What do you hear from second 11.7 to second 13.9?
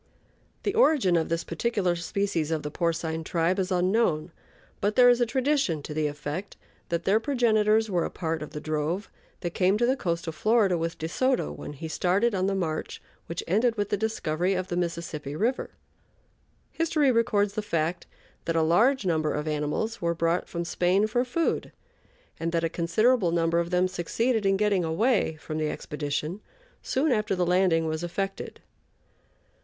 he started on the march which ended with